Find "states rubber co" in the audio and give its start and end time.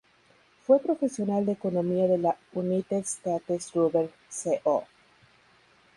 3.05-4.85